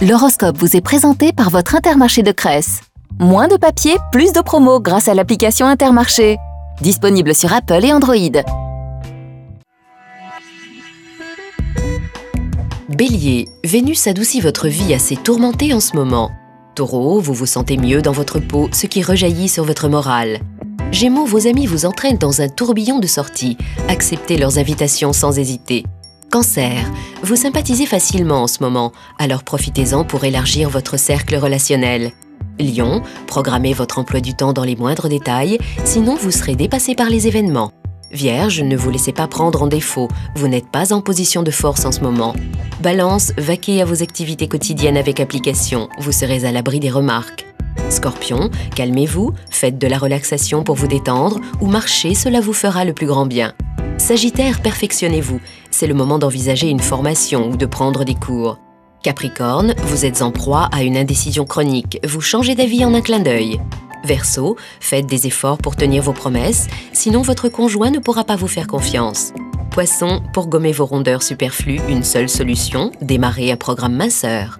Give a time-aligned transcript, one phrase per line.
[0.00, 2.82] L'horoscope vous est présenté par votre Intermarché de Cresse.
[3.18, 6.38] Moins de papier, plus de promos grâce à l'application Intermarché.
[6.80, 8.14] Disponible sur Apple et Android.
[12.88, 16.30] Bélier, Vénus adoucit votre vie assez tourmentée en ce moment.
[16.76, 20.38] Taureau, vous vous sentez mieux dans votre peau, ce qui rejaillit sur votre morale.
[20.92, 23.58] Gémeaux, vos amis vous entraînent dans un tourbillon de sorties.
[23.88, 25.84] Acceptez leurs invitations sans hésiter.
[26.30, 26.84] Cancer,
[27.22, 32.12] vous sympathisez facilement en ce moment, alors profitez-en pour élargir votre cercle relationnel.
[32.60, 37.08] Lion, programmez votre emploi du temps dans les moindres détails, sinon vous serez dépassé par
[37.08, 37.72] les événements.
[38.12, 41.86] Vierge, ne vous laissez pas prendre en défaut, vous n'êtes pas en position de force
[41.86, 42.34] en ce moment.
[42.82, 47.46] Balance, vaquez à vos activités quotidiennes avec application, vous serez à l'abri des remarques.
[47.88, 52.92] Scorpion, calmez-vous, faites de la relaxation pour vous détendre ou marchez, cela vous fera le
[52.92, 53.54] plus grand bien.
[53.98, 55.40] Sagittaire, perfectionnez-vous.
[55.70, 58.58] C'est le moment d'envisager une formation ou de prendre des cours.
[59.02, 62.00] Capricorne, vous êtes en proie à une indécision chronique.
[62.06, 63.60] Vous changez d'avis en un clin d'œil.
[64.04, 68.48] Verseau, faites des efforts pour tenir vos promesses, sinon votre conjoint ne pourra pas vous
[68.48, 69.32] faire confiance.
[69.72, 74.58] Poisson, pour gommer vos rondeurs superflues, une seule solution, démarrer un programme minceur.